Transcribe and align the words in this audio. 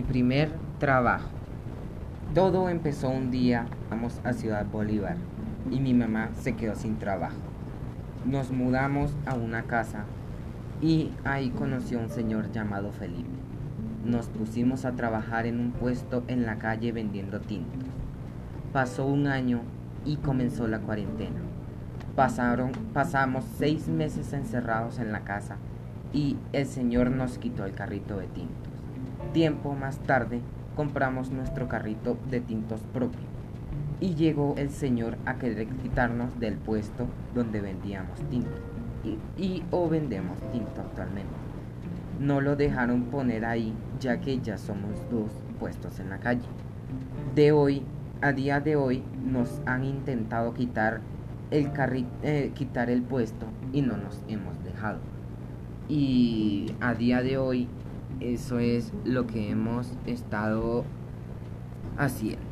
primer 0.00 0.50
trabajo. 0.78 1.28
Todo 2.34 2.70
empezó 2.70 3.10
un 3.10 3.30
día, 3.30 3.66
vamos 3.90 4.18
a 4.24 4.32
Ciudad 4.32 4.64
Bolívar 4.64 5.16
y 5.70 5.80
mi 5.80 5.92
mamá 5.92 6.30
se 6.40 6.54
quedó 6.56 6.74
sin 6.74 6.98
trabajo. 6.98 7.36
Nos 8.24 8.50
mudamos 8.50 9.14
a 9.26 9.34
una 9.34 9.64
casa 9.64 10.04
y 10.80 11.10
ahí 11.24 11.50
conoció 11.50 11.98
a 11.98 12.04
un 12.04 12.08
señor 12.08 12.50
llamado 12.52 12.90
Felipe. 12.92 13.28
Nos 14.06 14.28
pusimos 14.28 14.86
a 14.86 14.92
trabajar 14.92 15.44
en 15.46 15.60
un 15.60 15.72
puesto 15.72 16.24
en 16.26 16.46
la 16.46 16.56
calle 16.58 16.92
vendiendo 16.92 17.40
tintos. 17.40 17.84
Pasó 18.72 19.04
un 19.04 19.26
año 19.26 19.60
y 20.06 20.16
comenzó 20.16 20.66
la 20.68 20.80
cuarentena. 20.80 21.40
Pasaron, 22.16 22.72
pasamos 22.94 23.44
seis 23.58 23.88
meses 23.88 24.32
encerrados 24.32 24.98
en 24.98 25.12
la 25.12 25.20
casa 25.20 25.56
y 26.12 26.36
el 26.52 26.66
señor 26.66 27.10
nos 27.10 27.38
quitó 27.38 27.64
el 27.64 27.74
carrito 27.74 28.16
de 28.16 28.26
tintos. 28.26 28.81
Tiempo 29.32 29.74
más 29.74 29.98
tarde 29.98 30.40
compramos 30.76 31.30
nuestro 31.30 31.68
carrito 31.68 32.18
de 32.30 32.40
tintos 32.40 32.80
propio 32.92 33.20
y 34.00 34.14
llegó 34.14 34.54
el 34.58 34.70
señor 34.70 35.16
a 35.26 35.36
querer 35.36 35.68
quitarnos 35.68 36.38
del 36.40 36.56
puesto 36.56 37.06
donde 37.34 37.60
vendíamos 37.60 38.18
tinto 38.28 38.50
y, 39.38 39.62
o 39.70 39.88
vendemos 39.88 40.38
tinto 40.52 40.80
actualmente. 40.80 41.32
No 42.20 42.40
lo 42.40 42.56
dejaron 42.56 43.04
poner 43.04 43.44
ahí 43.44 43.74
ya 44.00 44.20
que 44.20 44.40
ya 44.40 44.58
somos 44.58 44.96
dos 45.10 45.30
puestos 45.58 45.98
en 46.00 46.10
la 46.10 46.18
calle. 46.18 46.46
De 47.34 47.52
hoy, 47.52 47.82
a 48.20 48.32
día 48.32 48.60
de 48.60 48.76
hoy, 48.76 49.02
nos 49.24 49.60
han 49.66 49.84
intentado 49.84 50.54
quitar 50.54 51.00
el 51.50 51.70
eh, 52.22 52.52
quitar 52.54 52.90
el 52.90 53.02
puesto 53.02 53.46
y 53.72 53.82
no 53.82 53.96
nos 53.96 54.20
hemos 54.28 54.62
dejado. 54.64 55.00
Y 55.88 56.74
a 56.80 56.94
día 56.94 57.22
de 57.22 57.38
hoy 57.38 57.68
eso 58.22 58.58
es 58.58 58.92
lo 59.04 59.26
que 59.26 59.50
hemos 59.50 59.92
estado 60.06 60.84
haciendo. 61.96 62.51